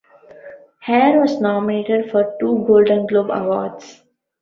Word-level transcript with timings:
"Hair" 0.79 1.21
was 1.21 1.39
nominated 1.39 2.09
for 2.09 2.35
two 2.39 2.63
Golden 2.65 3.05
Globe 3.05 3.29
Awards. 3.29 4.01